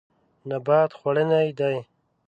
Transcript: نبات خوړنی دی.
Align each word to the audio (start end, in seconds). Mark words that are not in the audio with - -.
نبات 0.49 0.91
خوړنی 0.99 1.47
دی. 1.59 1.77